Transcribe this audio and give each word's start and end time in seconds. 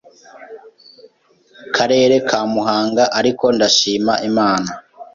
karere 1.75 2.15
ka 2.29 2.39
Muhanga 2.53 3.03
ariko 3.19 3.45
ndashima 3.55 4.13
Imana 4.29 4.69